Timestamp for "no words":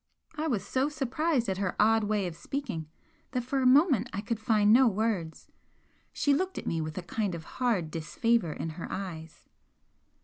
4.73-5.51